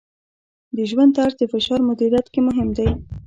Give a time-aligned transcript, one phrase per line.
[0.75, 2.89] د ژوند طرز د فشار مدیریت کې مهم دی.